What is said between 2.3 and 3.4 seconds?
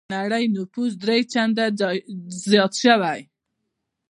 زيات شوی.